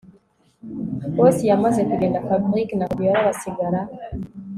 [1.15, 3.81] Boss yamaze kugenda Fabric na Fabiora basigara